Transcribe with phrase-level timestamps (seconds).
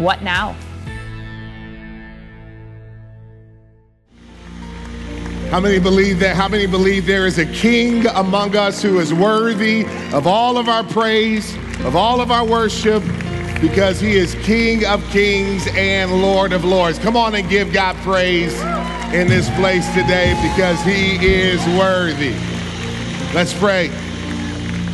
[0.00, 0.56] What now?
[5.50, 6.36] How many believe that?
[6.36, 9.84] How many believe there is a king among us who is worthy
[10.14, 13.02] of all of our praise, of all of our worship,
[13.60, 16.98] because he is King of kings and Lord of lords?
[16.98, 18.58] Come on and give God praise
[19.12, 22.34] in this place today because he is worthy.
[23.34, 23.88] Let's pray.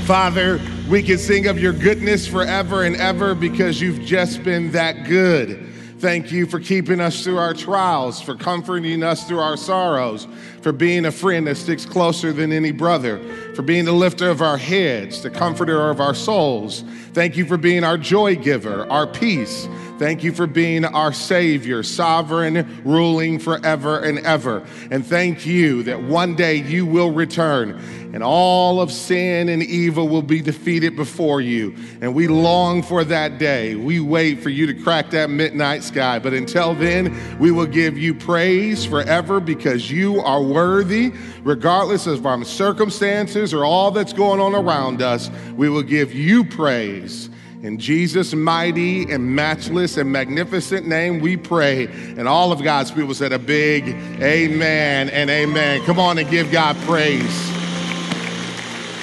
[0.05, 5.05] Father, we can sing of your goodness forever and ever because you've just been that
[5.05, 5.67] good.
[5.99, 10.29] Thank you for keeping us through our trials, for comforting us through our sorrows,
[10.60, 13.19] for being a friend that sticks closer than any brother,
[13.55, 16.83] for being the lifter of our heads, the comforter of our souls.
[17.15, 19.66] Thank you for being our joy giver, our peace.
[19.99, 24.63] Thank you for being our Savior, sovereign, ruling forever and ever.
[24.91, 30.09] And thank you that one day you will return and all of sin and evil
[30.09, 31.77] will be defeated before you.
[32.01, 33.75] And we long for that day.
[33.75, 36.19] We wait for you to crack that midnight sky.
[36.19, 42.25] But until then, we will give you praise forever because you are worthy, regardless of
[42.25, 45.31] our circumstances or all that's going on around us.
[45.55, 47.29] We will give you praise.
[47.63, 51.85] In Jesus' mighty and matchless and magnificent name, we pray.
[52.17, 53.89] And all of God's people said a big
[54.23, 55.85] amen and amen.
[55.85, 57.55] Come on and give God praise.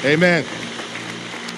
[0.05, 0.43] Amen.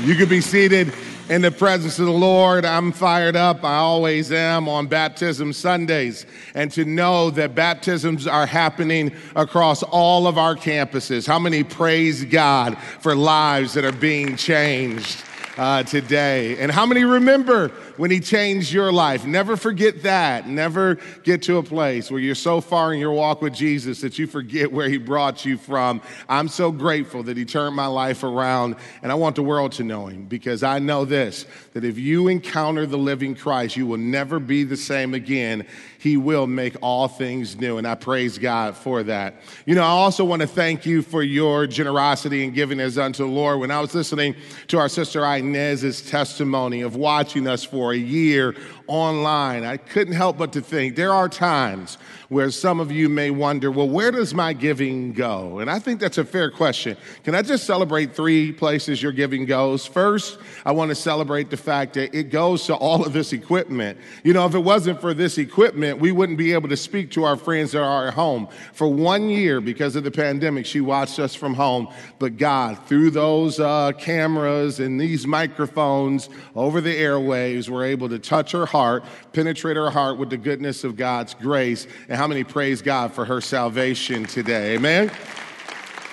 [0.01, 0.93] You could be seated
[1.29, 2.63] in the presence of the Lord.
[2.63, 3.63] I'm fired up.
[3.63, 6.27] I always am on baptism Sundays.
[6.53, 11.25] And to know that baptisms are happening across all of our campuses.
[11.25, 15.23] How many praise God for lives that are being changed?
[15.57, 16.57] uh, today.
[16.57, 19.25] And how many remember when He changed your life?
[19.25, 20.47] Never forget that.
[20.47, 24.19] Never get to a place where you're so far in your walk with Jesus that
[24.19, 26.01] you forget where He brought you from.
[26.29, 29.83] I'm so grateful that He turned my life around, and I want the world to
[29.83, 33.97] know Him because I know this that if you encounter the living Christ, you will
[33.97, 35.67] never be the same again.
[35.99, 39.41] He will make all things new, and I praise God for that.
[39.65, 43.23] You know, I also want to thank you for your generosity and giving as unto
[43.23, 43.59] the Lord.
[43.59, 44.35] When I was listening
[44.67, 48.55] to our sister Inez's testimony of watching us for a year
[48.87, 51.97] online, I couldn't help but to think there are times
[52.29, 55.59] where some of you may wonder, well, where does my giving go?
[55.59, 56.97] And I think that's a fair question.
[57.23, 59.85] Can I just celebrate three places your giving goes?
[59.85, 63.99] First, I want to celebrate the fact that it goes to all of this equipment.
[64.23, 67.23] You know, if it wasn't for this equipment, we wouldn't be able to speak to
[67.23, 68.47] our friends that are at home.
[68.73, 71.87] For one year, because of the pandemic, she watched us from home.
[72.19, 78.19] But God, through those uh, cameras and these microphones over the airwaves, we're able to
[78.19, 79.03] touch her heart,
[79.33, 81.87] penetrate her heart with the goodness of God's grace.
[82.15, 84.75] How many praise God for her salvation today?
[84.75, 85.11] Amen.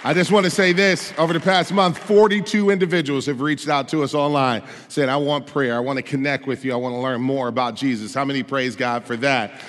[0.04, 3.88] I just want to say this over the past month, 42 individuals have reached out
[3.90, 5.76] to us online saying, I want prayer.
[5.76, 6.72] I want to connect with you.
[6.72, 8.12] I want to learn more about Jesus.
[8.12, 9.60] How many praise God for that?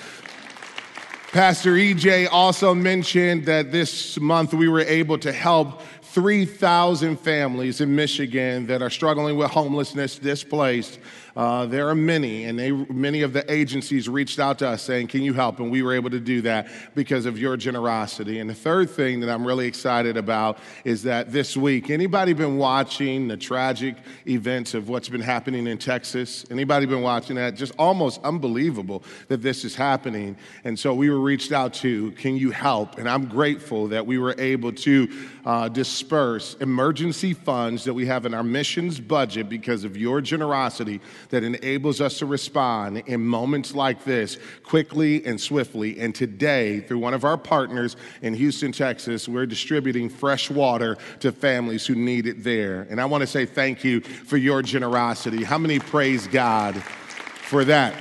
[1.32, 5.82] Pastor EJ also mentioned that this month we were able to help
[6.14, 11.00] 3,000 families in Michigan that are struggling with homelessness, displaced.
[11.36, 15.08] Uh, there are many, and they, many of the agencies reached out to us saying,
[15.08, 15.60] Can you help?
[15.60, 18.40] And we were able to do that because of your generosity.
[18.40, 22.58] And the third thing that I'm really excited about is that this week, anybody been
[22.58, 23.96] watching the tragic
[24.28, 26.46] events of what's been happening in Texas?
[26.52, 27.56] Anybody been watching that?
[27.56, 30.38] Just almost unbelievable that this is happening.
[30.64, 33.00] And so we were reached out to, Can you help?
[33.00, 35.08] And I'm grateful that we were able to
[35.46, 41.02] uh, disperse emergency funds that we have in our missions budget because of your generosity
[41.34, 46.00] that enables us to respond in moments like this quickly and swiftly.
[46.00, 51.32] And today, through one of our partners in Houston, Texas, we're distributing fresh water to
[51.32, 52.86] families who need it there.
[52.88, 55.44] And I want to say thank you for your generosity.
[55.44, 58.00] How many praise God for that?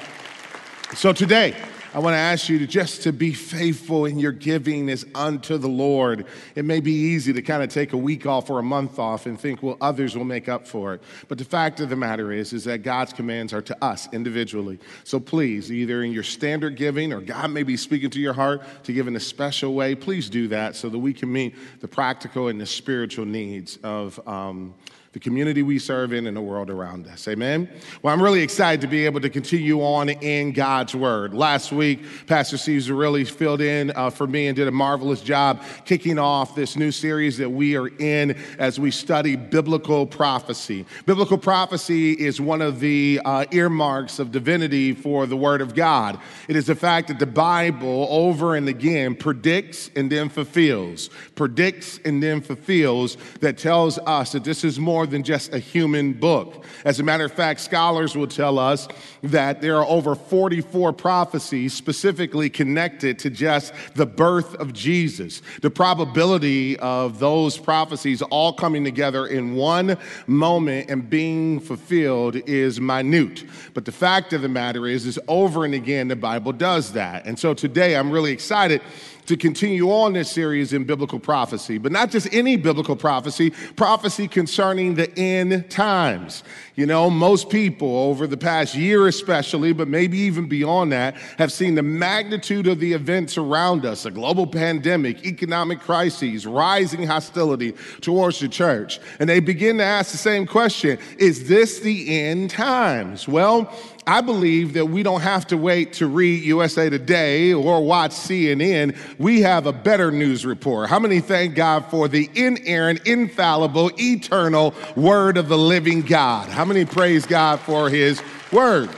[0.94, 1.56] So today,
[1.94, 5.59] I want to ask you to just to be faithful in your giving is unto
[5.59, 6.25] the Lord.
[6.55, 9.27] It may be easy to kind of take a week off or a month off
[9.27, 11.03] and think, well, others will make up for it.
[11.29, 14.79] But the fact of the matter is, is that God's commands are to us individually.
[15.05, 18.62] So please, either in your standard giving or God may be speaking to your heart
[18.85, 21.89] to give in a special way, please do that so that we can meet the
[21.89, 24.73] practical and the spiritual needs of um,
[25.12, 27.29] the community we serve in, and the world around us.
[27.29, 27.69] Amen?
[28.03, 31.35] Well, I'm really excited to be able to continue on in God's Word.
[31.35, 35.62] Last week, Pastor Steve really filled in uh, for me and did a marvelous job
[35.85, 40.87] kicking off this new series that we are in as we study biblical prophecy.
[41.05, 46.19] Biblical prophecy is one of the uh, earmarks of divinity for the Word of God.
[46.49, 52.00] It is the fact that the Bible over and again predicts and then fulfills, predicts
[52.05, 56.12] and then fulfills, that tells us that this is more more than just a human
[56.12, 56.64] book.
[56.84, 58.87] As a matter of fact, scholars will tell us
[59.25, 65.43] that there are over 44 prophecies specifically connected to just the birth of Jesus.
[65.60, 72.81] The probability of those prophecies all coming together in one moment and being fulfilled is
[72.81, 73.43] minute.
[73.75, 77.26] But the fact of the matter is, is over and again, the Bible does that.
[77.26, 78.82] And so today I'm really excited
[79.26, 84.26] to continue on this series in biblical prophecy, but not just any biblical prophecy, prophecy
[84.26, 86.42] concerning the end times.
[86.74, 91.52] You know, most people over the past year, especially, but maybe even beyond that, have
[91.52, 97.74] seen the magnitude of the events around us a global pandemic, economic crises, rising hostility
[98.00, 98.98] towards the church.
[99.20, 103.28] And they begin to ask the same question Is this the end times?
[103.28, 103.72] Well,
[104.06, 108.96] I believe that we don't have to wait to read USA Today or watch CNN.
[109.19, 110.88] We have a better news report.
[110.88, 116.49] How many thank God for the inerrant, infallible, eternal word of the living God?
[116.49, 118.20] How many praise God for his
[118.50, 118.90] word?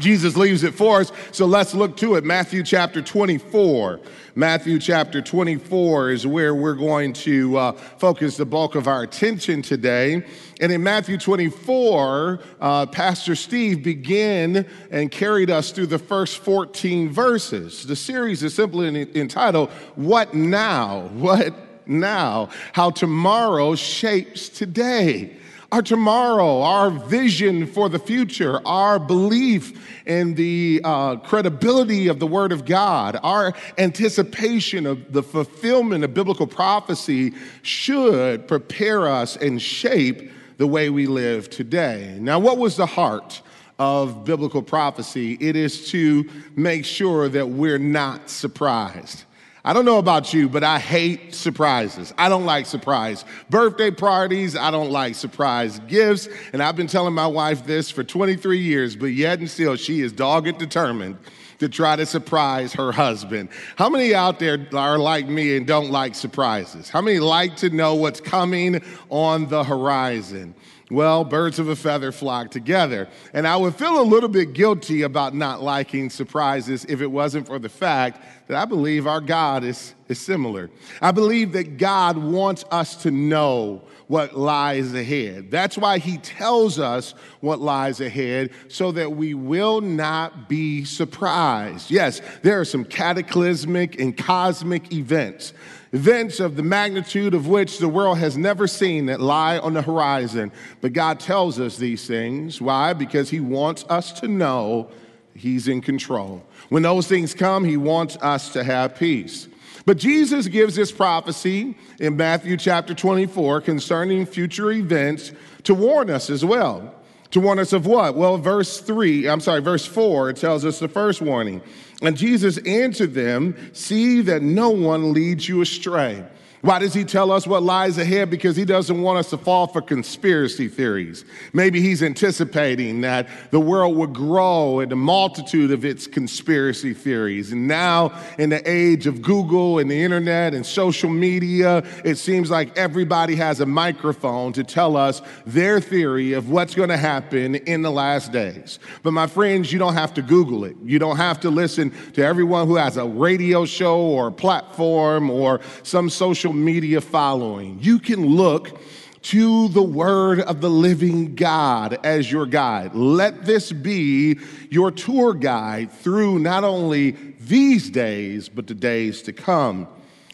[0.00, 2.24] Jesus leaves it for us, so let's look to it.
[2.24, 4.00] Matthew chapter 24.
[4.34, 9.62] Matthew chapter 24 is where we're going to uh, focus the bulk of our attention
[9.62, 10.26] today.
[10.60, 17.10] And in Matthew 24, uh, Pastor Steve began and carried us through the first 14
[17.10, 17.86] verses.
[17.86, 21.02] The series is simply entitled, What Now?
[21.12, 21.54] What
[21.86, 22.48] Now?
[22.72, 25.36] How Tomorrow Shapes Today
[25.74, 32.26] our tomorrow, our vision for the future, our belief in the uh, credibility of the
[32.28, 37.32] Word of God, our anticipation of the fulfillment of biblical prophecy
[37.62, 42.18] should prepare us and shape the way we live today.
[42.20, 43.42] Now, what was the heart?
[43.76, 49.24] Of biblical prophecy, it is to make sure that we're not surprised.
[49.66, 52.12] I don't know about you, but I hate surprises.
[52.18, 54.56] I don't like surprise birthday parties.
[54.56, 56.28] I don't like surprise gifts.
[56.52, 60.02] And I've been telling my wife this for 23 years, but yet and still, she
[60.02, 61.16] is dogged determined
[61.60, 63.48] to try to surprise her husband.
[63.76, 66.90] How many out there are like me and don't like surprises?
[66.90, 70.54] How many like to know what's coming on the horizon?
[70.90, 73.08] Well, birds of a feather flock together.
[73.32, 77.46] And I would feel a little bit guilty about not liking surprises if it wasn't
[77.46, 80.70] for the fact that I believe our God is, is similar.
[81.00, 85.50] I believe that God wants us to know what lies ahead.
[85.50, 91.90] That's why he tells us what lies ahead so that we will not be surprised.
[91.90, 95.54] Yes, there are some cataclysmic and cosmic events
[95.94, 99.82] events of the magnitude of which the world has never seen that lie on the
[99.82, 100.50] horizon.
[100.80, 102.60] But God tells us these things.
[102.60, 102.92] Why?
[102.92, 104.90] Because He wants us to know
[105.34, 106.44] He's in control.
[106.68, 109.46] When those things come, He wants us to have peace.
[109.86, 115.32] But Jesus gives this prophecy in Matthew chapter 24 concerning future events
[115.62, 116.92] to warn us as well.
[117.32, 118.16] To warn us of what?
[118.16, 121.62] Well, verse 3, I'm sorry, verse 4, it tells us the first warning.
[122.04, 126.24] And Jesus answered them, See that no one leads you astray.
[126.64, 128.30] Why does he tell us what lies ahead?
[128.30, 131.26] Because he doesn't want us to fall for conspiracy theories.
[131.52, 137.52] Maybe he's anticipating that the world would grow in the multitude of its conspiracy theories.
[137.52, 142.50] And now, in the age of Google and the internet and social media, it seems
[142.50, 147.56] like everybody has a microphone to tell us their theory of what's going to happen
[147.56, 148.78] in the last days.
[149.02, 150.76] But my friends, you don't have to Google it.
[150.82, 155.28] You don't have to listen to everyone who has a radio show or a platform
[155.28, 158.80] or some social media following, you can look
[159.22, 162.94] to the word of the living God as your guide.
[162.94, 164.38] Let this be
[164.70, 169.88] your tour guide through not only these days, but the days to come.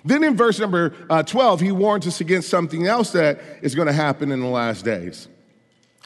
[0.05, 3.87] Then in verse number uh, 12, he warns us against something else that is going
[3.87, 5.29] to happen in the last days.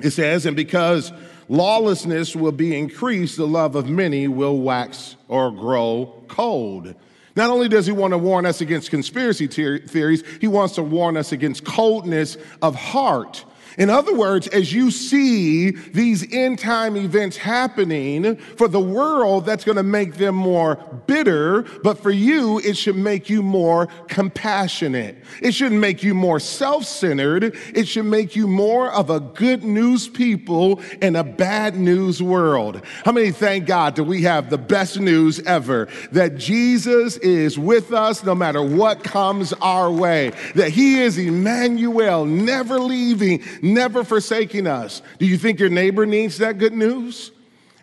[0.03, 1.13] It says, And because
[1.49, 6.95] lawlessness will be increased, the love of many will wax or grow cold.
[7.37, 11.17] Not only does he want to warn us against conspiracy theories, he wants to warn
[11.17, 13.45] us against coldness of heart.
[13.79, 19.65] In other words, as you see these end time events happening, for the world, that's
[19.65, 20.77] going to make them more
[21.07, 25.17] bitter, but for you, it should make you more compassionate.
[25.43, 27.57] It shouldn't make you more self centered.
[27.75, 32.81] It should make you more of a good news people in a bad news world.
[33.05, 35.89] How many thank God that we have the best news ever?
[36.13, 42.25] That Jesus is with us no matter what comes our way, that He is Emmanuel,
[42.25, 45.03] never leaving never forsaking us.
[45.19, 47.33] Do you think your neighbor needs that good news?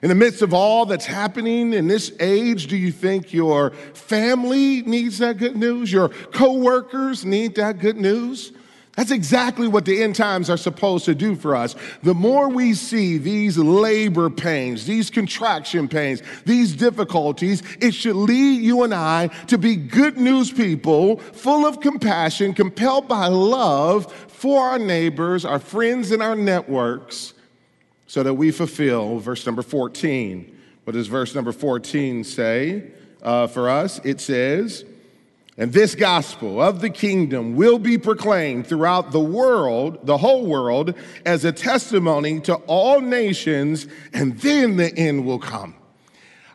[0.01, 4.81] In the midst of all that's happening in this age, do you think your family
[4.81, 5.91] needs that good news?
[5.91, 8.51] Your coworkers need that good news?
[8.95, 11.75] That's exactly what the end times are supposed to do for us.
[12.03, 18.61] The more we see these labor pains, these contraction pains, these difficulties, it should lead
[18.61, 24.11] you and I to be good news people, full of compassion, compelled by love
[24.41, 27.35] for our neighbors, our friends, and our networks,
[28.07, 30.59] so that we fulfill verse number 14.
[30.83, 32.89] What does verse number 14 say
[33.21, 33.99] uh, for us?
[34.03, 34.83] It says,
[35.59, 40.95] and this gospel of the kingdom will be proclaimed throughout the world, the whole world,
[41.23, 45.75] as a testimony to all nations, and then the end will come.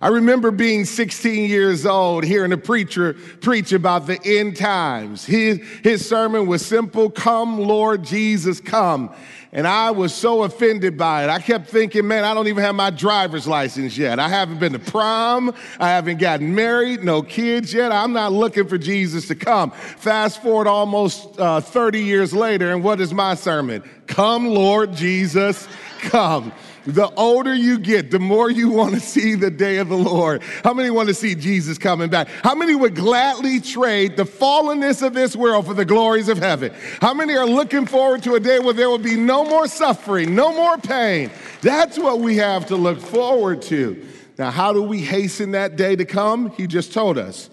[0.06, 5.24] I remember being 16 years old, hearing a preacher preach about the end times.
[5.24, 9.12] His, his sermon was simple Come, Lord Jesus, come.
[9.50, 11.30] And I was so offended by it.
[11.30, 14.20] I kept thinking, man, I don't even have my driver's license yet.
[14.20, 15.52] I haven't been to prom.
[15.80, 17.90] I haven't gotten married, no kids yet.
[17.90, 19.72] I'm not looking for Jesus to come.
[19.72, 23.82] Fast forward almost uh, 30 years later, and what is my sermon?
[24.06, 25.66] Come, Lord Jesus,
[25.98, 26.52] come.
[26.86, 30.42] The older you get, the more you want to see the day of the Lord.
[30.62, 32.28] How many want to see Jesus coming back?
[32.28, 36.72] How many would gladly trade the fallenness of this world for the glories of heaven?
[37.00, 40.34] How many are looking forward to a day where there will be no more suffering,
[40.34, 41.30] no more pain?
[41.60, 44.06] That's what we have to look forward to.
[44.38, 46.50] Now, how do we hasten that day to come?
[46.50, 47.50] He just told us.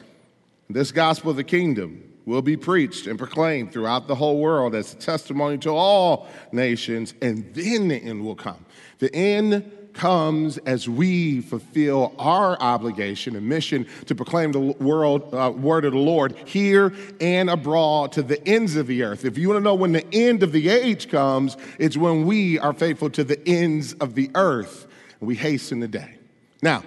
[0.70, 4.94] This gospel of the kingdom will be preached and proclaimed throughout the whole world as
[4.94, 8.63] a testimony to all nations, and then the end will come.
[9.04, 15.52] The end comes as we fulfill our obligation and mission to proclaim the world, uh,
[15.52, 19.26] word of the Lord here and abroad to the ends of the earth.
[19.26, 22.58] If you want to know when the end of the age comes, it's when we
[22.60, 24.88] are faithful to the ends of the earth.
[25.20, 26.16] And we hasten the day.
[26.62, 26.82] Now,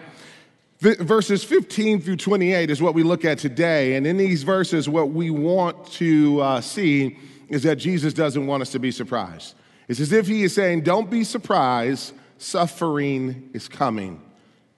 [0.80, 3.96] verses 15 through 28 is what we look at today.
[3.96, 7.18] And in these verses, what we want to uh, see
[7.50, 9.54] is that Jesus doesn't want us to be surprised.
[9.88, 14.21] It's as if he is saying, Don't be surprised, suffering is coming.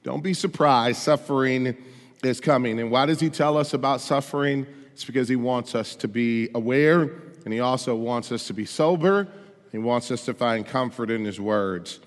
[0.03, 1.77] Don't be surprised, suffering
[2.23, 2.79] is coming.
[2.81, 4.67] And why does he tell us about suffering?
[4.93, 7.03] It's because he wants us to be aware,
[7.45, 9.29] and he also wants us to be sober.
[9.71, 12.01] He wants us to find comfort in his words.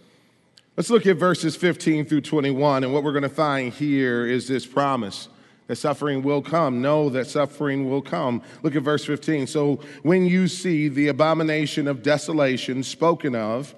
[0.77, 4.47] Let's look at verses 15 through 21, and what we're going to find here is
[4.47, 5.27] this promise
[5.71, 6.81] that suffering will come.
[6.81, 8.41] Know that suffering will come.
[8.61, 9.47] Look at verse 15.
[9.47, 13.73] So when you see the abomination of desolation spoken of,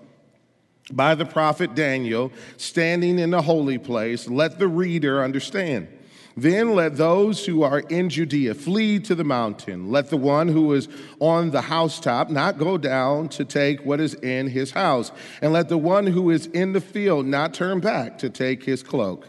[0.91, 5.87] by the prophet Daniel standing in the holy place, let the reader understand.
[6.35, 9.91] Then let those who are in Judea flee to the mountain.
[9.91, 10.87] Let the one who is
[11.19, 15.11] on the housetop not go down to take what is in his house.
[15.43, 18.81] And let the one who is in the field not turn back to take his
[18.81, 19.27] cloak.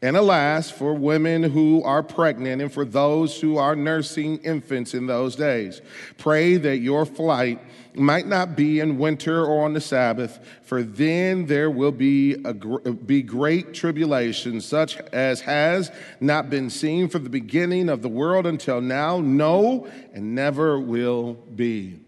[0.00, 5.08] And alas, for women who are pregnant and for those who are nursing infants in
[5.08, 5.80] those days,
[6.18, 7.60] pray that your flight
[7.94, 12.54] might not be in winter or on the Sabbath, for then there will be, a,
[12.54, 15.90] be great tribulation, such as has
[16.20, 21.34] not been seen from the beginning of the world until now, no, and never will
[21.34, 21.98] be.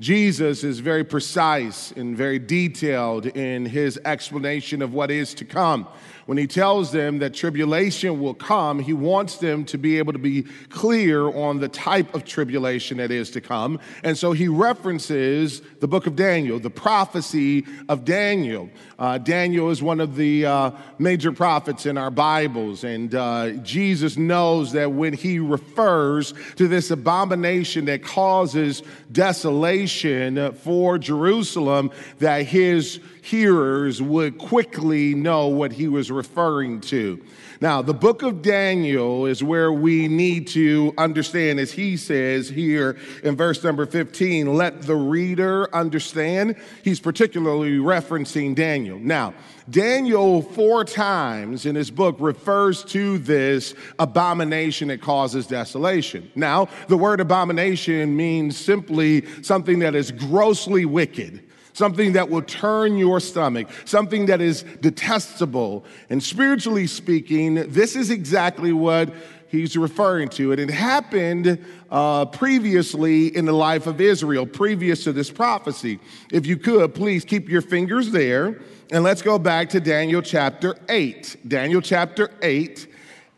[0.00, 5.88] Jesus is very precise and very detailed in his explanation of what is to come
[6.28, 10.18] when he tells them that tribulation will come, he wants them to be able to
[10.18, 13.80] be clear on the type of tribulation that is to come.
[14.02, 18.68] And so he references the book of Daniel, the prophecy of Daniel.
[18.98, 24.18] Uh, Daniel is one of the uh, major prophets in our Bibles, and uh, Jesus
[24.18, 33.00] knows that when he refers to this abomination that causes desolation for Jerusalem, that his
[33.28, 37.22] hearers would quickly know what he was referring to.
[37.60, 42.96] Now, the book of Daniel is where we need to understand, as he says here
[43.22, 46.56] in verse number 15, let the reader understand.
[46.82, 48.98] He's particularly referencing Daniel.
[48.98, 49.34] Now,
[49.68, 56.30] Daniel, four times in his book, refers to this abomination that causes desolation.
[56.34, 61.47] Now, the word abomination means simply something that is grossly wicked
[61.78, 65.84] something that will turn your stomach, something that is detestable.
[66.10, 69.14] And spiritually speaking, this is exactly what
[69.46, 70.52] he's referring to.
[70.52, 76.00] And it happened uh, previously in the life of Israel, previous to this prophecy.
[76.32, 78.60] If you could, please keep your fingers there.
[78.90, 81.36] And let's go back to Daniel chapter 8.
[81.46, 82.88] Daniel chapter 8.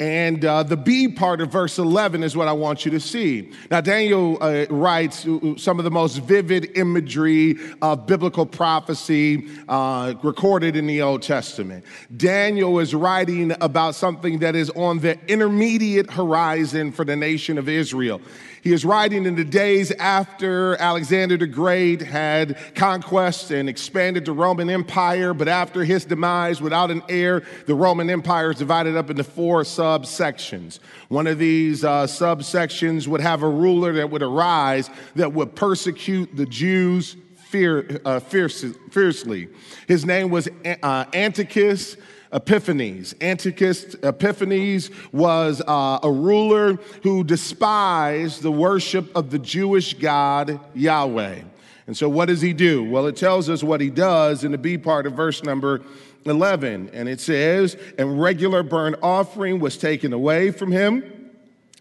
[0.00, 3.52] And uh, the B part of verse 11 is what I want you to see.
[3.70, 5.26] Now, Daniel uh, writes
[5.58, 11.84] some of the most vivid imagery of biblical prophecy uh, recorded in the Old Testament.
[12.16, 17.68] Daniel is writing about something that is on the intermediate horizon for the nation of
[17.68, 18.22] Israel.
[18.62, 24.32] He is writing in the days after Alexander the Great had conquest and expanded the
[24.32, 29.08] Roman Empire, but after his demise, without an heir, the Roman Empire is divided up
[29.08, 30.78] into four subsections.
[31.08, 36.36] One of these uh, subsections would have a ruler that would arise that would persecute
[36.36, 37.16] the Jews
[37.50, 39.48] fear, uh, fierce, fiercely.
[39.88, 40.48] His name was
[40.82, 41.96] uh, Antiochus
[42.32, 43.14] Epiphanes.
[43.20, 51.42] Antiochus Epiphanes was uh, a ruler who despised the worship of the Jewish God Yahweh.
[51.86, 52.84] And so, what does he do?
[52.84, 55.82] Well, it tells us what he does in the B part of verse number
[56.24, 56.90] 11.
[56.92, 61.19] And it says, And regular burnt offering was taken away from him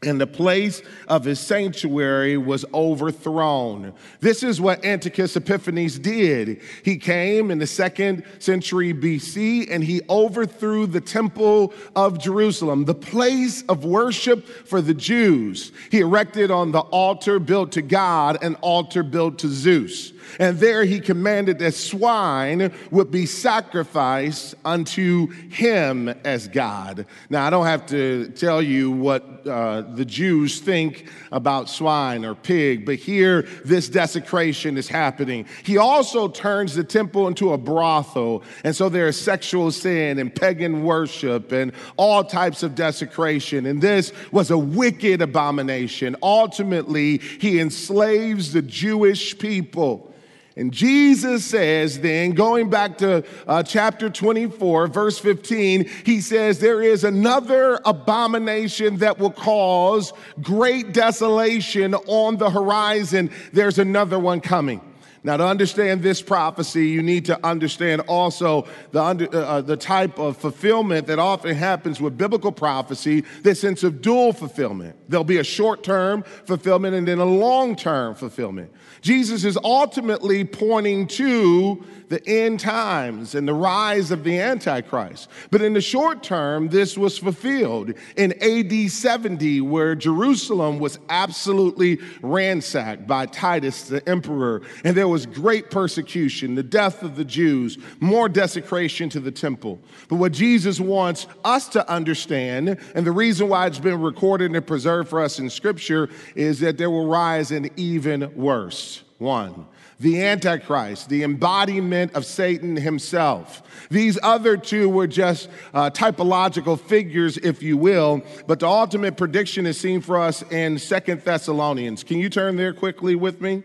[0.04, 3.94] and the place of his sanctuary was overthrown.
[4.22, 6.62] This is what Antiochus Epiphanes did.
[6.84, 12.96] He came in the second century BC and he overthrew the temple of Jerusalem, the
[12.96, 15.74] place of worship for the Jews.
[15.92, 20.14] He erected on the altar built to God an altar built to Zeus.
[20.40, 27.06] And there he commanded that swine would be sacrificed unto him as God.
[27.30, 32.36] Now, I don't have to tell you what uh, the Jews think about swine or
[32.36, 35.46] pig, but here this desecration is happening.
[35.64, 38.44] He also turns the temple into a brothel.
[38.64, 43.66] And so there is sexual sin and pagan worship and all types of desecration.
[43.66, 46.16] And this was a wicked abomination.
[46.22, 50.14] Ultimately, he enslaves the Jewish people.
[50.60, 56.82] And Jesus says, then, going back to uh, chapter 24, verse 15, he says, There
[56.82, 60.12] is another abomination that will cause
[60.42, 63.32] great desolation on the horizon.
[63.54, 64.82] There's another one coming.
[65.24, 69.76] Now, to understand this prophecy, you need to understand also the, under, uh, uh, the
[69.76, 74.96] type of fulfillment that often happens with biblical prophecy, this sense of dual fulfillment.
[75.10, 78.72] There'll be a short term fulfillment and then a long term fulfillment.
[79.02, 85.30] Jesus is ultimately pointing to the end times and the rise of the Antichrist.
[85.52, 92.00] But in the short term, this was fulfilled in AD 70, where Jerusalem was absolutely
[92.22, 97.78] ransacked by Titus the emperor, and there was great persecution, the death of the Jews,
[98.00, 99.80] more desecration to the temple.
[100.08, 104.66] But what Jesus wants us to understand, and the reason why it's been recorded and
[104.66, 109.66] preserved for us in Scripture, is that there will rise an even worse one
[110.00, 113.62] the Antichrist, the embodiment of Satan himself.
[113.90, 119.66] These other two were just uh, typological figures, if you will, but the ultimate prediction
[119.66, 122.04] is seen for us in Second Thessalonians.
[122.04, 123.64] Can you turn there quickly with me?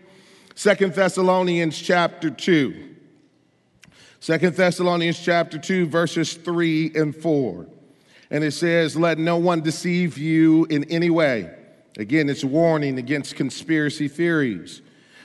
[0.55, 2.95] Second Thessalonians chapter 2.
[4.19, 7.65] Second Thessalonians chapter 2, verses 3 and 4.
[8.31, 11.53] And it says, Let no one deceive you in any way.
[11.97, 14.81] Again, it's warning against conspiracy theories.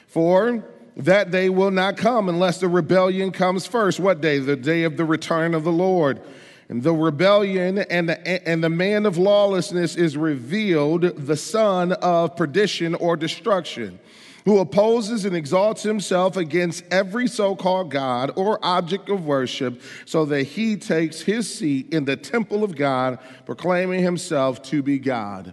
[0.06, 0.64] For
[0.96, 4.00] that day will not come unless the rebellion comes first.
[4.00, 4.38] What day?
[4.38, 6.20] The day of the return of the Lord.
[6.68, 12.36] And the rebellion and the, and the man of lawlessness is revealed, the son of
[12.36, 13.98] perdition or destruction,
[14.44, 20.24] who opposes and exalts himself against every so called God or object of worship, so
[20.26, 25.52] that he takes his seat in the temple of God, proclaiming himself to be God.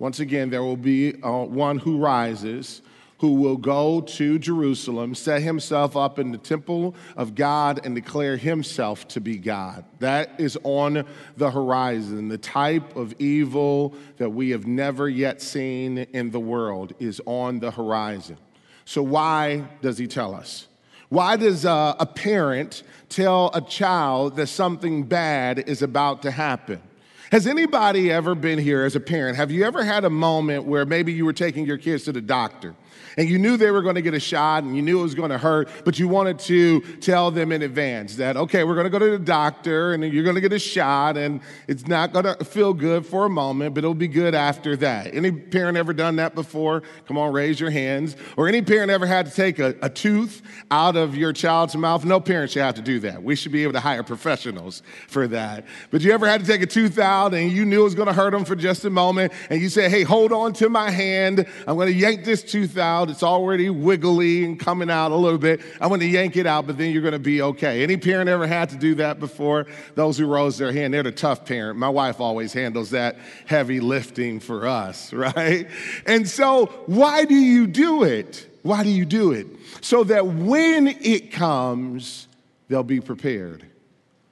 [0.00, 2.82] Once again, there will be uh, one who rises
[3.18, 8.36] who will go to Jerusalem, set himself up in the temple of God, and declare
[8.36, 9.84] himself to be God.
[10.00, 12.28] That is on the horizon.
[12.28, 17.60] The type of evil that we have never yet seen in the world is on
[17.60, 18.36] the horizon.
[18.84, 20.68] So, why does he tell us?
[21.08, 26.82] Why does uh, a parent tell a child that something bad is about to happen?
[27.30, 29.36] Has anybody ever been here as a parent?
[29.36, 32.20] Have you ever had a moment where maybe you were taking your kids to the
[32.20, 32.74] doctor
[33.16, 35.14] and you knew they were going to get a shot and you knew it was
[35.14, 38.84] going to hurt, but you wanted to tell them in advance that, okay, we're going
[38.84, 42.12] to go to the doctor and you're going to get a shot and it's not
[42.12, 45.14] going to feel good for a moment, but it'll be good after that.
[45.14, 46.82] Any parent ever done that before?
[47.06, 48.16] Come on, raise your hands.
[48.36, 52.04] Or any parent ever had to take a, a tooth out of your child's mouth?
[52.04, 53.22] No parent should have to do that.
[53.22, 55.64] We should be able to hire professionals for that.
[55.90, 58.08] But you ever had to take a tooth out and you knew it was going
[58.08, 60.90] to hurt them for just a moment and you said, hey, hold on to my
[60.90, 61.46] hand.
[61.66, 63.10] I'm going to yank this tooth out out.
[63.10, 65.60] It's already wiggly and coming out a little bit.
[65.80, 67.82] I'm going to yank it out, but then you're going to be okay.
[67.82, 69.66] Any parent ever had to do that before?
[69.94, 71.78] Those who rose their hand, they're the tough parent.
[71.78, 75.68] My wife always handles that heavy lifting for us, right?
[76.06, 78.46] And so, why do you do it?
[78.62, 79.46] Why do you do it?
[79.80, 82.28] So that when it comes,
[82.68, 83.64] they'll be prepared.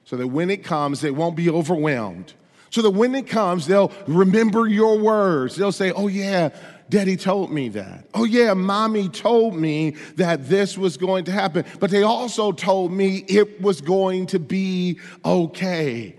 [0.03, 2.33] So that when it comes, they won't be overwhelmed.
[2.69, 5.55] So that when it comes, they'll remember your words.
[5.55, 6.49] They'll say, Oh, yeah,
[6.89, 8.05] Daddy told me that.
[8.13, 11.65] Oh, yeah, mommy told me that this was going to happen.
[11.79, 16.15] But they also told me it was going to be okay.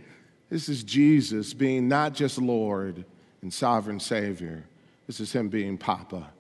[0.51, 3.05] This is Jesus being not just Lord
[3.43, 4.65] and sovereign Savior,
[5.07, 6.31] this is Him being Papa,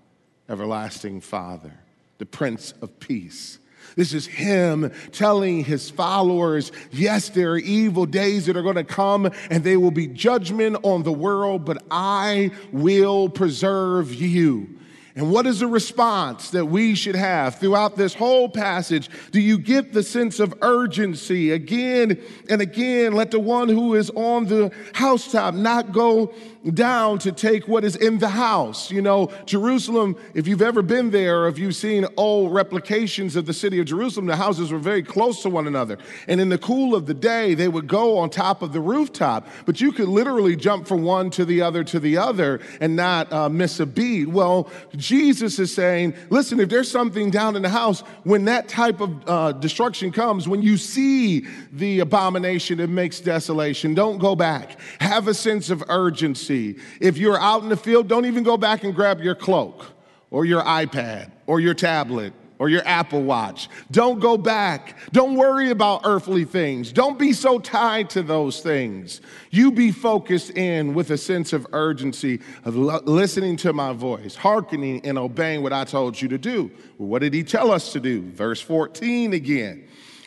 [0.49, 1.73] everlasting Father,
[2.19, 3.59] the Prince of Peace.
[3.97, 8.85] This is him telling his followers, yes, there are evil days that are going to
[8.85, 14.77] come and they will be judgment on the world, but I will preserve you.
[15.17, 19.09] And what is the response that we should have throughout this whole passage?
[19.33, 23.15] Do you get the sense of urgency again and again?
[23.15, 26.35] Let the one who is on the housetop not go
[26.75, 28.91] down to take what is in the house.
[28.91, 33.47] You know, Jerusalem, if you've ever been there, or if you've seen old replications of
[33.47, 35.99] the city of Jerusalem, the houses were very close to one another.
[36.27, 39.47] And in the cool of the day, they would go on top of the rooftop,
[39.65, 43.33] but you could literally jump from one to the other to the other and not
[43.33, 44.29] uh, miss a beat.
[44.29, 49.01] Well, Jesus is saying, listen, if there's something down in the house, when that type
[49.01, 54.79] of uh, destruction comes, when you see the abomination that makes desolation, don't go back.
[55.01, 56.77] Have a sense of urgency see.
[57.01, 59.87] If you're out in the field, don't even go back and grab your cloak
[60.31, 63.69] or your iPad or your tablet or your Apple Watch.
[63.91, 64.97] Don't go back.
[65.13, 66.91] Don't worry about earthly things.
[66.91, 69.21] Don't be so tied to those things.
[69.51, 75.05] You be focused in with a sense of urgency of listening to my voice, hearkening
[75.05, 76.71] and obeying what I told you to do.
[76.97, 78.23] What did he tell us to do?
[78.23, 79.87] Verse 14 again.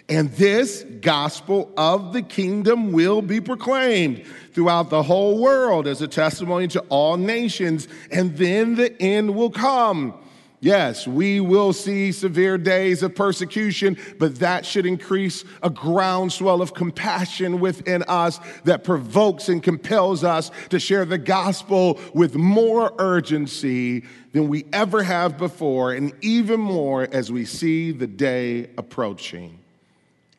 [0.10, 6.08] And this gospel of the kingdom will be proclaimed throughout the whole world as a
[6.08, 10.16] testimony to all nations, and then the end will come.
[10.62, 16.74] Yes, we will see severe days of persecution, but that should increase a groundswell of
[16.74, 24.04] compassion within us that provokes and compels us to share the gospel with more urgency
[24.34, 29.59] than we ever have before, and even more as we see the day approaching.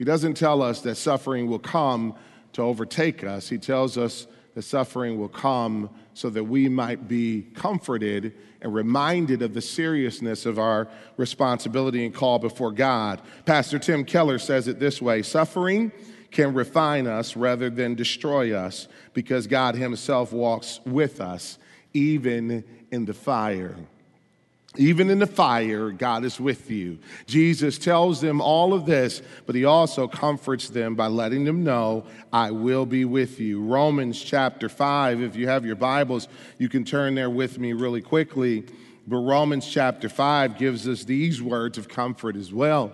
[0.00, 2.14] He doesn't tell us that suffering will come
[2.54, 3.50] to overtake us.
[3.50, 8.32] He tells us that suffering will come so that we might be comforted
[8.62, 13.20] and reminded of the seriousness of our responsibility and call before God.
[13.44, 15.92] Pastor Tim Keller says it this way Suffering
[16.30, 21.58] can refine us rather than destroy us because God Himself walks with us,
[21.92, 23.76] even in the fire.
[24.76, 26.98] Even in the fire, God is with you.
[27.26, 32.04] Jesus tells them all of this, but he also comforts them by letting them know,
[32.32, 33.60] I will be with you.
[33.60, 36.28] Romans chapter 5, if you have your Bibles,
[36.58, 38.64] you can turn there with me really quickly.
[39.08, 42.92] But Romans chapter 5 gives us these words of comfort as well.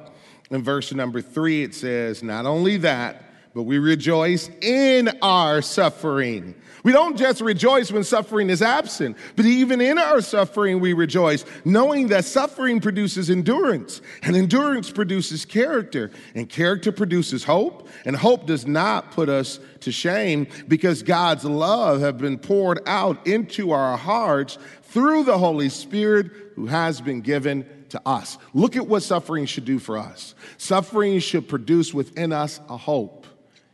[0.51, 3.26] In verse number 3, it says, Not only that,
[3.57, 6.55] but we rejoice in our suffering
[6.87, 11.45] we don't just rejoice when suffering is absent, but even in our suffering, we rejoice,
[11.64, 18.47] knowing that suffering produces endurance, and endurance produces character, and character produces hope, and hope
[18.47, 23.97] does not put us to shame because God's love have been poured out into our
[23.97, 28.38] hearts through the Holy Spirit who has been given to us.
[28.55, 30.37] Look at what suffering should do for us.
[30.57, 33.26] Suffering should produce within us a hope.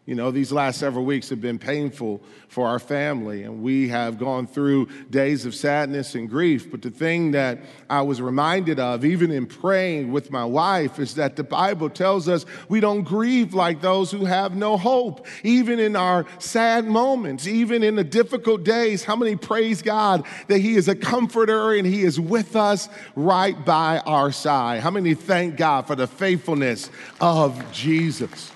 [0.05, 4.19] You know, these last several weeks have been painful for our family, and we have
[4.19, 6.69] gone through days of sadness and grief.
[6.73, 11.15] But the thing that I was reminded of, even in praying with my wife, is
[11.15, 15.25] that the Bible tells us we don't grieve like those who have no hope.
[15.45, 20.59] Even in our sad moments, even in the difficult days, how many praise God that
[20.59, 24.81] He is a comforter and He is with us right by our side?
[24.81, 28.51] How many thank God for the faithfulness of Jesus?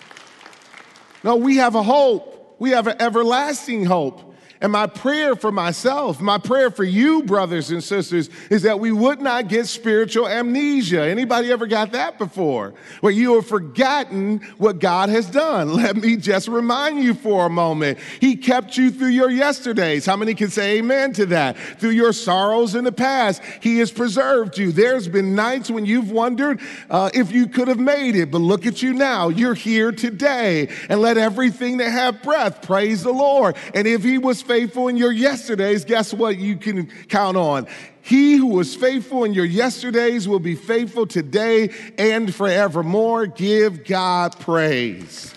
[1.27, 2.55] No, we have a hope.
[2.61, 4.26] We have an everlasting hope.
[4.61, 8.91] And my prayer for myself, my prayer for you, brothers and sisters, is that we
[8.91, 11.03] would not get spiritual amnesia.
[11.03, 12.73] Anybody ever got that before?
[13.01, 15.73] Where you have forgotten what God has done.
[15.75, 17.99] Let me just remind you for a moment.
[18.21, 20.07] He kept you through your yesterdays.
[20.07, 21.57] How many can say amen to that?
[21.57, 24.73] Through your sorrows in the past, He has preserved you.
[24.73, 28.65] There's been nights when you've wondered uh, if you could have made it, but look
[28.67, 29.29] at you now.
[29.29, 30.69] You're here today.
[30.89, 33.57] And let everything that have breath praise the Lord.
[33.75, 37.67] And if He was faithful in your yesterdays, guess what you can count on?
[38.03, 43.27] He who was faithful in your yesterdays will be faithful today and forevermore.
[43.27, 45.35] Give God praise.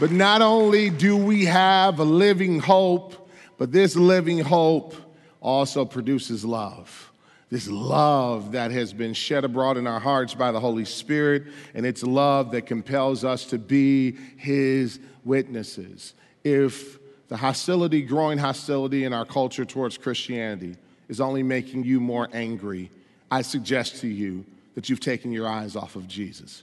[0.00, 4.94] But not only do we have a living hope, but this living hope
[5.40, 7.08] also produces love
[7.50, 11.86] this love that has been shed abroad in our hearts by the Holy Spirit, and
[11.86, 16.98] it's love that compels us to be His witnesses if
[17.28, 20.76] the hostility, growing hostility in our culture towards Christianity
[21.08, 22.90] is only making you more angry,
[23.30, 26.62] I suggest to you that you've taken your eyes off of Jesus.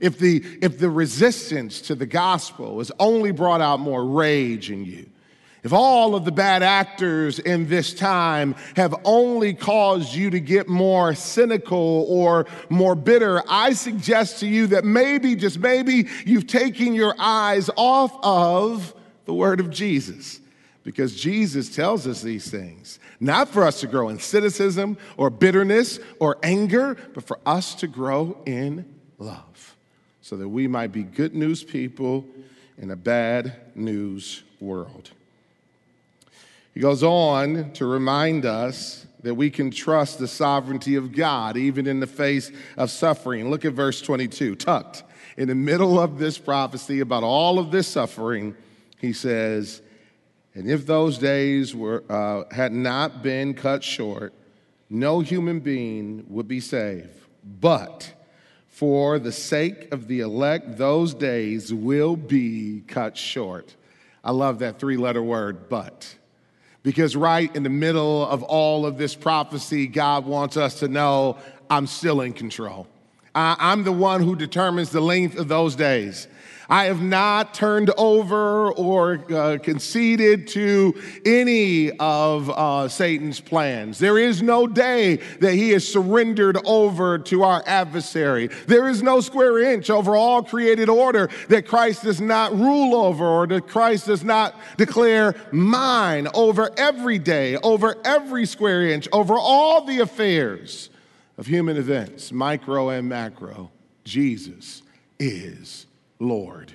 [0.00, 4.84] If the, if the resistance to the gospel has only brought out more rage in
[4.84, 5.10] you,
[5.64, 10.68] if all of the bad actors in this time have only caused you to get
[10.68, 16.94] more cynical or more bitter, I suggest to you that maybe, just maybe, you've taken
[16.94, 18.94] your eyes off of
[19.28, 20.40] the word of Jesus.
[20.84, 26.00] Because Jesus tells us these things, not for us to grow in cynicism or bitterness
[26.18, 28.86] or anger, but for us to grow in
[29.18, 29.76] love,
[30.22, 32.24] so that we might be good news people
[32.78, 35.10] in a bad news world.
[36.72, 41.86] He goes on to remind us that we can trust the sovereignty of God even
[41.86, 43.50] in the face of suffering.
[43.50, 45.02] Look at verse 22, tucked
[45.36, 48.56] in the middle of this prophecy about all of this suffering
[48.98, 49.80] he says,
[50.54, 54.34] And if those days were, uh, had not been cut short,
[54.90, 57.10] no human being would be saved.
[57.60, 58.12] But
[58.68, 63.74] for the sake of the elect, those days will be cut short.
[64.22, 66.14] I love that three letter word, but.
[66.82, 71.38] Because right in the middle of all of this prophecy, God wants us to know
[71.68, 72.86] I'm still in control.
[73.34, 76.26] I'm the one who determines the length of those days.
[76.70, 83.98] I have not turned over or uh, conceded to any of uh, Satan's plans.
[83.98, 88.48] There is no day that he is surrendered over to our adversary.
[88.66, 93.24] There is no square inch over all created order that Christ does not rule over
[93.24, 99.34] or that Christ does not declare mine over every day, over every square inch, over
[99.38, 100.90] all the affairs
[101.38, 103.70] of human events, micro and macro.
[104.04, 104.82] Jesus
[105.18, 105.87] is
[106.18, 106.72] Lord.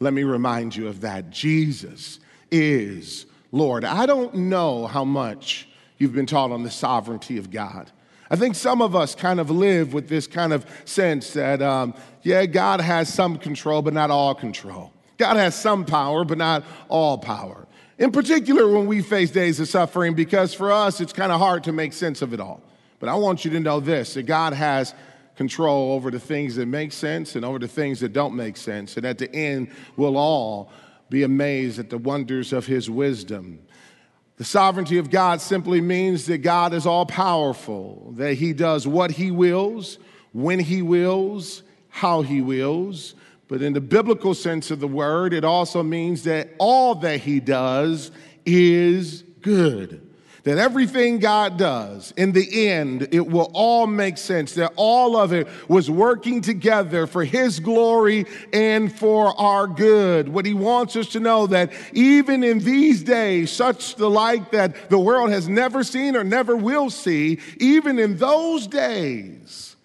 [0.00, 1.30] Let me remind you of that.
[1.30, 2.20] Jesus
[2.50, 3.84] is Lord.
[3.84, 7.90] I don't know how much you've been taught on the sovereignty of God.
[8.30, 11.94] I think some of us kind of live with this kind of sense that, um,
[12.22, 14.92] yeah, God has some control, but not all control.
[15.16, 17.66] God has some power, but not all power.
[17.98, 21.64] In particular, when we face days of suffering, because for us, it's kind of hard
[21.64, 22.62] to make sense of it all.
[23.00, 24.94] But I want you to know this that God has
[25.38, 28.96] control over the things that make sense and over the things that don't make sense.
[28.96, 30.72] And at the end, we'll all
[31.10, 33.60] be amazed at the wonders of his wisdom.
[34.36, 39.12] The sovereignty of God simply means that God is all powerful, that he does what
[39.12, 39.98] he wills,
[40.32, 43.14] when he wills, how he wills.
[43.46, 47.38] But in the biblical sense of the word, it also means that all that he
[47.38, 48.10] does
[48.44, 50.07] is good
[50.48, 55.34] that everything God does, in the end, it will all make sense, that all of
[55.34, 60.30] it was working together for His glory and for our good.
[60.30, 64.88] What He wants us to know that even in these days, such the like that
[64.88, 69.76] the world has never seen or never will see, even in those days,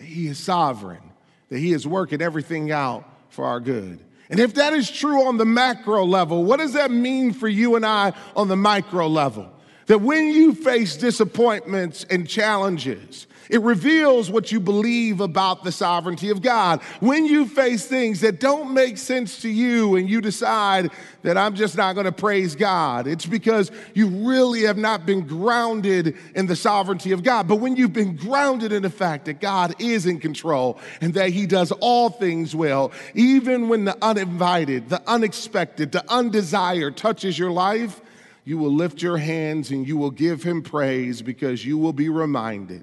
[0.00, 1.12] He is sovereign,
[1.48, 4.00] that He is working everything out for our good.
[4.30, 7.76] And if that is true on the macro level, what does that mean for you
[7.76, 9.52] and I on the micro level?
[9.88, 16.28] That when you face disappointments and challenges, it reveals what you believe about the sovereignty
[16.28, 16.82] of God.
[17.00, 20.90] When you face things that don't make sense to you and you decide
[21.22, 25.26] that I'm just not going to praise God, it's because you really have not been
[25.26, 27.48] grounded in the sovereignty of God.
[27.48, 31.30] But when you've been grounded in the fact that God is in control and that
[31.30, 37.50] He does all things well, even when the uninvited, the unexpected, the undesired touches your
[37.50, 38.02] life,
[38.48, 42.08] you will lift your hands and you will give him praise because you will be
[42.08, 42.82] reminded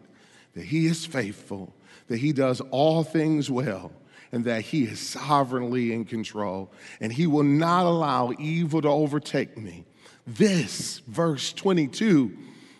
[0.53, 1.73] that he is faithful,
[2.07, 3.91] that he does all things well,
[4.31, 9.57] and that He is sovereignly in control, and He will not allow evil to overtake
[9.57, 9.85] me.
[10.27, 12.37] This, verse 22,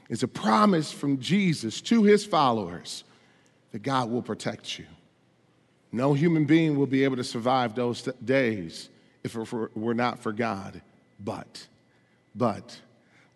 [0.09, 3.05] is a promise from Jesus to His followers
[3.71, 4.85] that God will protect you.
[5.93, 8.89] No human being will be able to survive those days
[9.23, 10.81] if it were not for God.
[11.21, 11.67] But,
[12.35, 12.79] but,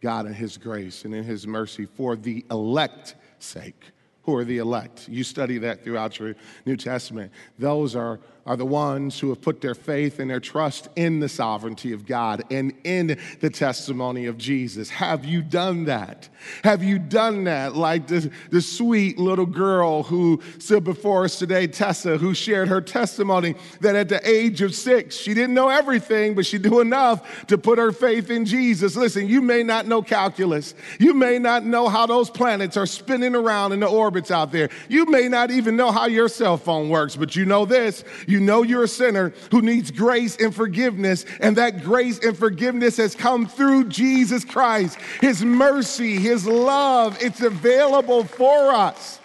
[0.02, 3.84] God in His grace and in His mercy for the elect sake.
[4.24, 5.10] Who are the elect?
[5.10, 6.36] You study that throughout your
[6.66, 7.32] New Testament.
[7.58, 11.30] Those are are the ones who have put their faith and their trust in the
[11.30, 14.90] sovereignty of God and in the testimony of Jesus.
[14.90, 16.28] Have you done that?
[16.64, 21.68] Have you done that like the, the sweet little girl who stood before us today,
[21.68, 26.34] Tessa, who shared her testimony that at the age of six, she didn't know everything,
[26.34, 28.96] but she knew enough to put her faith in Jesus.
[28.96, 30.74] Listen, you may not know calculus.
[30.98, 34.70] You may not know how those planets are spinning around in the orbits out there.
[34.88, 38.04] You may not even know how your cell phone works, but you know this.
[38.26, 42.38] You you know you're a sinner who needs grace and forgiveness, and that grace and
[42.38, 44.98] forgiveness has come through Jesus Christ.
[45.20, 49.20] His mercy, His love, it's available for us.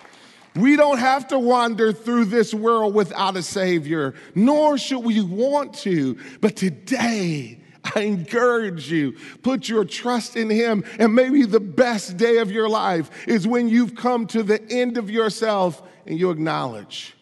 [0.56, 5.74] We don't have to wander through this world without a Savior, nor should we want
[5.78, 6.18] to.
[6.40, 7.60] But today,
[7.94, 10.84] I encourage you, put your trust in Him.
[10.98, 14.96] And maybe the best day of your life is when you've come to the end
[14.96, 17.14] of yourself and you acknowledge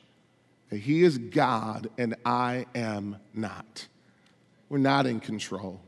[0.79, 3.87] he is God and I am not.
[4.69, 5.81] We're not in control.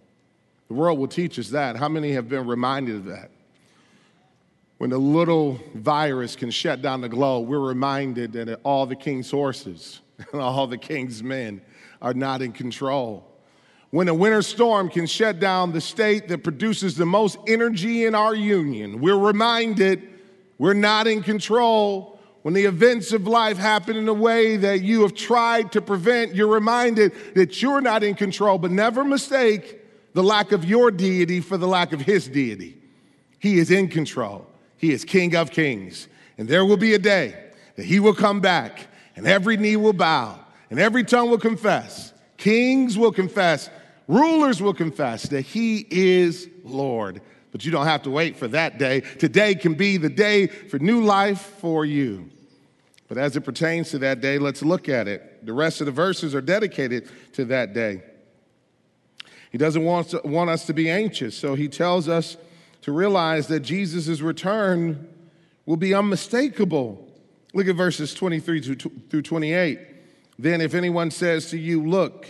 [0.68, 1.76] The world will teach us that.
[1.76, 3.30] How many have been reminded of that?
[4.78, 9.30] When a little virus can shut down the globe, we're reminded that all the king's
[9.30, 10.00] horses
[10.32, 11.62] and all the king's men
[12.02, 13.30] are not in control.
[13.90, 18.14] When a winter storm can shut down the state that produces the most energy in
[18.14, 20.02] our union, we're reminded
[20.58, 22.13] we're not in control
[22.44, 26.34] when the events of life happen in a way that you have tried to prevent,
[26.34, 29.80] you're reminded that you're not in control, but never mistake
[30.12, 32.76] the lack of your deity for the lack of his deity.
[33.38, 36.06] He is in control, he is King of kings.
[36.36, 37.34] And there will be a day
[37.76, 42.12] that he will come back, and every knee will bow, and every tongue will confess.
[42.36, 43.70] Kings will confess,
[44.06, 47.22] rulers will confess that he is Lord.
[47.52, 49.00] But you don't have to wait for that day.
[49.00, 52.32] Today can be the day for new life for you.
[53.14, 55.46] But as it pertains to that day, let's look at it.
[55.46, 58.02] The rest of the verses are dedicated to that day.
[59.52, 62.36] He doesn't want, to, want us to be anxious, so he tells us
[62.82, 65.06] to realize that Jesus' return
[65.64, 67.06] will be unmistakable.
[67.52, 69.78] Look at verses 23 through 28.
[70.36, 72.26] Then, if anyone says to you, Look,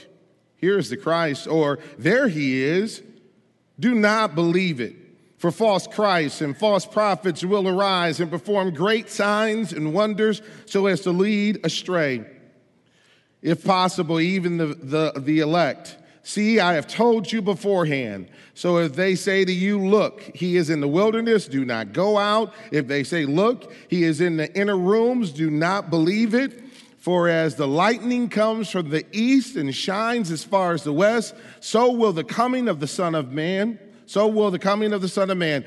[0.57, 3.03] here's the Christ, or there he is,
[3.81, 4.97] do not believe it.
[5.44, 10.87] For false Christs and false prophets will arise and perform great signs and wonders so
[10.87, 12.24] as to lead astray,
[13.42, 15.98] if possible, even the, the, the elect.
[16.22, 18.30] See, I have told you beforehand.
[18.54, 22.16] So if they say to you, Look, he is in the wilderness, do not go
[22.16, 22.54] out.
[22.72, 26.59] If they say, Look, he is in the inner rooms, do not believe it.
[26.96, 31.35] For as the lightning comes from the east and shines as far as the west,
[31.61, 35.09] so will the coming of the Son of Man so will the coming of the
[35.09, 35.64] Son of Man.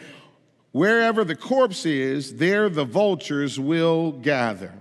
[0.71, 4.73] Wherever the corpse is, there the vultures will gather.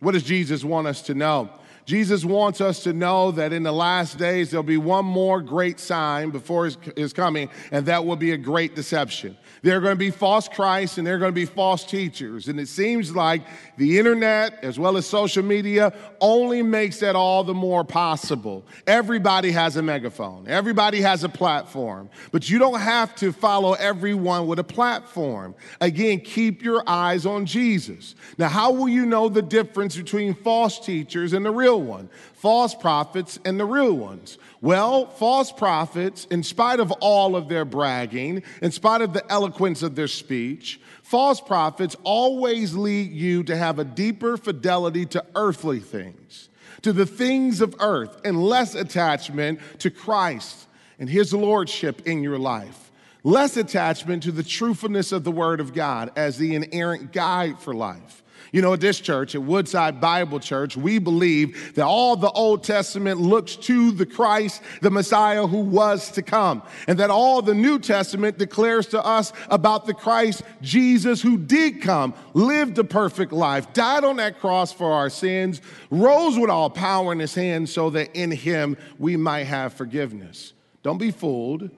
[0.00, 1.50] What does Jesus want us to know?
[1.86, 5.78] Jesus wants us to know that in the last days there'll be one more great
[5.78, 9.36] sign before his, coming, and that will be a great deception.
[9.62, 12.48] There are going to be false Christs and there are going to be false teachers.
[12.48, 13.42] And it seems like
[13.76, 18.66] the internet, as well as social media, only makes that all the more possible.
[18.88, 24.48] Everybody has a megaphone, everybody has a platform, but you don't have to follow everyone
[24.48, 25.54] with a platform.
[25.80, 28.16] Again, keep your eyes on Jesus.
[28.38, 32.08] Now, how will you know the difference between false teachers and the real one?
[32.34, 34.38] False prophets and the real ones.
[34.60, 39.82] Well, false prophets, in spite of all of their bragging, in spite of the eloquence
[39.82, 45.80] of their speech, false prophets always lead you to have a deeper fidelity to earthly
[45.80, 46.48] things,
[46.82, 50.66] to the things of earth, and less attachment to Christ
[50.98, 52.90] and his lordship in your life.
[53.22, 57.74] Less attachment to the truthfulness of the Word of God as the inerrant guide for
[57.74, 58.22] life.
[58.52, 62.64] You know, at this church, at Woodside Bible Church, we believe that all the Old
[62.64, 67.54] Testament looks to the Christ, the Messiah who was to come, and that all the
[67.54, 73.32] New Testament declares to us about the Christ Jesus who did come, lived a perfect
[73.32, 77.68] life, died on that cross for our sins, rose with all power in his hand
[77.68, 80.52] so that in him we might have forgiveness.
[80.82, 81.70] Don't be fooled.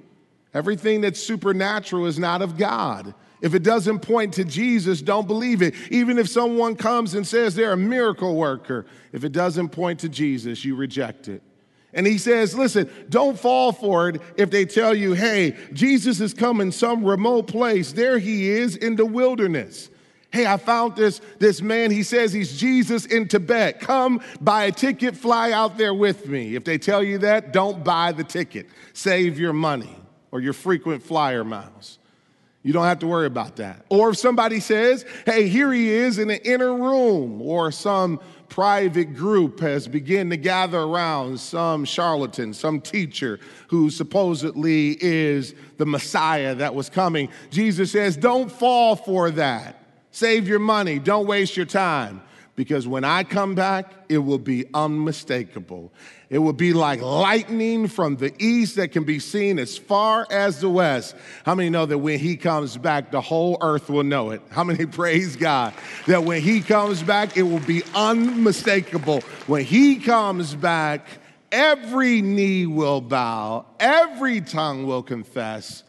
[0.54, 3.14] Everything that's supernatural is not of God.
[3.40, 5.74] If it doesn't point to Jesus, don't believe it.
[5.90, 10.08] Even if someone comes and says they're a miracle worker, if it doesn't point to
[10.08, 11.42] Jesus, you reject it.
[11.94, 16.34] And he says, listen, don't fall for it if they tell you, hey, Jesus has
[16.34, 17.92] come in some remote place.
[17.92, 19.88] There he is in the wilderness.
[20.30, 21.90] Hey, I found this, this man.
[21.90, 23.80] He says he's Jesus in Tibet.
[23.80, 26.54] Come buy a ticket, fly out there with me.
[26.54, 28.66] If they tell you that, don't buy the ticket.
[28.92, 29.96] Save your money
[30.30, 31.98] or your frequent flyer miles.
[32.62, 33.86] You don't have to worry about that.
[33.88, 39.14] Or if somebody says, hey, here he is in an inner room, or some private
[39.14, 43.38] group has begun to gather around some charlatan, some teacher
[43.68, 47.28] who supposedly is the Messiah that was coming.
[47.50, 49.82] Jesus says, don't fall for that.
[50.10, 50.98] Save your money.
[50.98, 52.22] Don't waste your time
[52.58, 55.92] because when I come back, it will be unmistakable.
[56.28, 60.60] It will be like lightning from the east that can be seen as far as
[60.60, 61.14] the west.
[61.46, 64.42] How many know that when he comes back, the whole earth will know it?
[64.50, 65.72] How many praise God
[66.08, 69.20] that when he comes back, it will be unmistakable?
[69.46, 71.06] When he comes back,
[71.52, 75.84] every knee will bow, every tongue will confess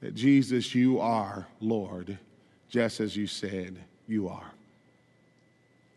[0.00, 2.18] that Jesus, you are Lord,
[2.68, 4.53] just as you said you are.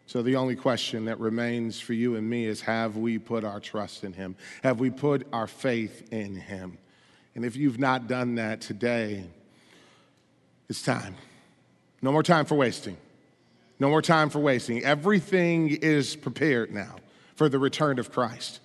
[0.08, 3.60] So the only question that remains for you and me is have we put our
[3.60, 4.38] trust in him?
[4.64, 6.78] Have we put our faith in him?
[7.36, 9.26] And if you've not done that today,
[10.70, 11.16] it's time.
[12.02, 12.96] No more time for wasting.
[13.80, 14.84] No more time for wasting.
[14.84, 16.96] Everything is prepared now
[17.36, 18.62] for the return of Christ.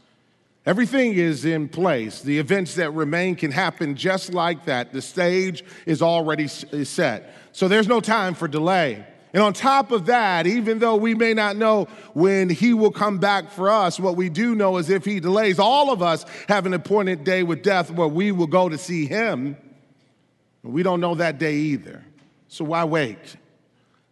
[0.65, 2.23] Everything is in place.
[2.23, 4.93] The events that remain can happen just like that.
[4.93, 7.35] The stage is already set.
[7.51, 9.05] So there's no time for delay.
[9.33, 13.19] And on top of that, even though we may not know when he will come
[13.19, 16.67] back for us, what we do know is if he delays, all of us have
[16.67, 19.57] an appointed day with death where we will go to see him.
[20.63, 22.05] We don't know that day either.
[22.49, 23.37] So why wait?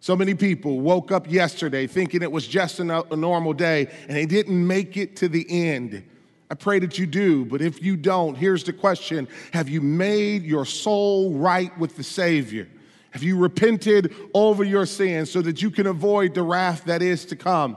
[0.01, 4.25] So many people woke up yesterday thinking it was just a, normal day and they
[4.25, 6.03] didn't make it to the end.
[6.51, 10.45] I pray that you do, but if you don't, here's the question Have you made
[10.45, 12.66] your soul right with the Savior?
[13.11, 17.25] Have you repented over your sins so that you can avoid the wrath that is
[17.27, 17.77] to come?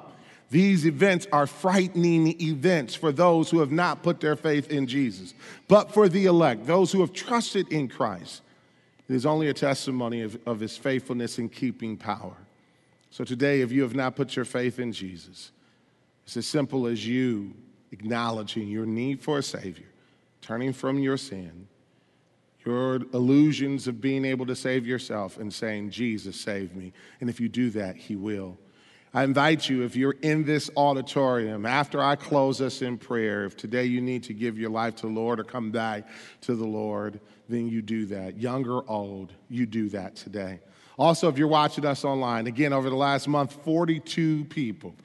[0.51, 5.33] These events are frightening events for those who have not put their faith in Jesus.
[5.67, 8.43] But for the elect, those who have trusted in Christ,
[9.09, 12.37] it is only a testimony of, of his faithfulness in keeping power.
[13.09, 15.51] So today, if you have not put your faith in Jesus,
[16.25, 17.53] it's as simple as you
[17.91, 19.89] acknowledging your need for a Savior,
[20.41, 21.67] turning from your sin,
[22.65, 26.93] your illusions of being able to save yourself and saying, Jesus, save me.
[27.19, 28.57] And if you do that, He will.
[29.15, 33.55] I invite you, if you're in this auditorium, after I close us in prayer, if
[33.55, 36.07] today you need to give your life to the Lord or come back
[36.41, 38.37] to the Lord, then you do that.
[38.37, 40.61] Young or old, you do that today.
[40.97, 44.95] Also, if you're watching us online, again, over the last month, 42 people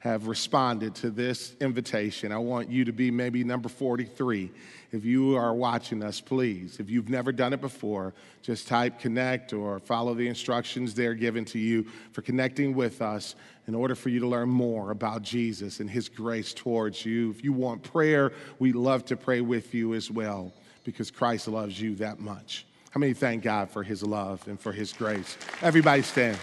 [0.00, 2.30] have responded to this invitation.
[2.30, 4.50] I want you to be maybe number 43.
[4.92, 9.52] If you are watching us, please, if you've never done it before, just type connect
[9.52, 13.34] or follow the instructions there given to you for connecting with us
[13.66, 17.30] in order for you to learn more about Jesus and his grace towards you.
[17.30, 21.78] If you want prayer, we'd love to pray with you as well because Christ loves
[21.78, 22.66] you that much.
[22.90, 25.36] How many thank God for his love and for his grace?
[25.60, 26.38] Everybody stand.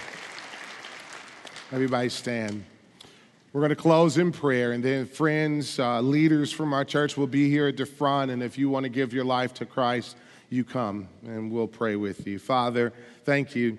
[1.71, 2.63] Everybody stand.
[3.55, 7.25] We're going to close in prayer, and then friends, uh, leaders from our church will
[7.25, 8.29] be here at the front.
[8.29, 10.17] And if you want to give your life to Christ,
[10.49, 12.37] you come and we'll pray with you.
[12.37, 12.91] Father,
[13.23, 13.77] thank you.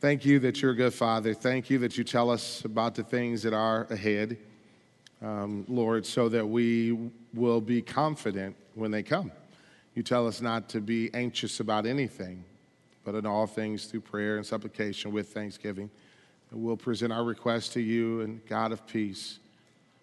[0.00, 1.34] Thank you that you're a good Father.
[1.34, 4.38] Thank you that you tell us about the things that are ahead,
[5.22, 6.98] um, Lord, so that we
[7.32, 9.30] will be confident when they come.
[9.94, 12.42] You tell us not to be anxious about anything,
[13.04, 15.90] but in all things through prayer and supplication with thanksgiving.
[16.52, 19.40] We'll present our request to you, and God of peace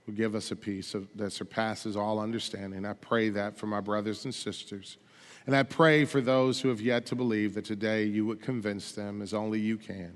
[0.06, 2.86] will give us a peace that surpasses all understanding.
[2.86, 4.98] I pray that for my brothers and sisters.
[5.46, 8.92] And I pray for those who have yet to believe that today you would convince
[8.92, 10.14] them as only you can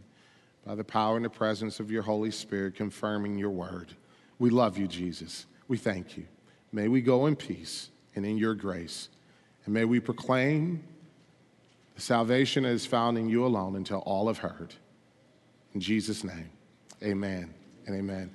[0.65, 3.93] by the power and the presence of your Holy Spirit confirming your word.
[4.39, 5.45] We love you, Jesus.
[5.67, 6.25] We thank you.
[6.71, 9.09] May we go in peace and in your grace.
[9.65, 10.83] And may we proclaim
[11.95, 14.75] the salvation that is found in you alone until all have heard.
[15.77, 16.49] In Jesus' name,
[17.03, 17.53] amen
[17.85, 18.31] and amen.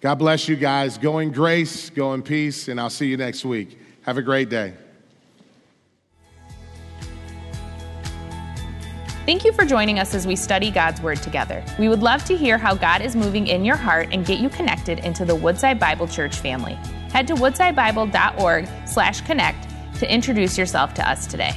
[0.00, 0.96] God bless you guys.
[0.96, 3.78] Go in grace, go in peace, and I'll see you next week.
[4.04, 4.72] Have a great day.
[9.26, 11.62] Thank you for joining us as we study God's Word together.
[11.78, 14.48] We would love to hear how God is moving in your heart and get you
[14.48, 16.72] connected into the Woodside Bible Church family.
[17.12, 19.68] Head to woodsidebible.org slash connect
[19.98, 21.52] to introduce yourself to us today.